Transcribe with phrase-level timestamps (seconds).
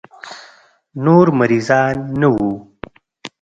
[1.03, 2.49] نور مريضان نه وو.